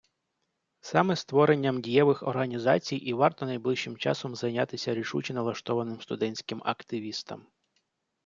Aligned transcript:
Саме 0.81 1.15
створенням 1.15 1.81
дієвих 1.81 2.23
організацій 2.23 2.95
і 2.95 3.13
варто 3.13 3.45
найближчим 3.45 3.97
часом 3.97 4.35
зайнятися 4.35 4.95
рішуче 4.95 5.33
налаштованим 5.33 6.01
студентським 6.01 6.61
активістам. 6.65 7.45